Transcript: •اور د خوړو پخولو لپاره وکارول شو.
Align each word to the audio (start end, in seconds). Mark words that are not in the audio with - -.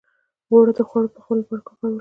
•اور 0.51 0.67
د 0.77 0.79
خوړو 0.89 1.13
پخولو 1.15 1.41
لپاره 1.41 1.59
وکارول 1.61 1.79
شو. 1.89 1.89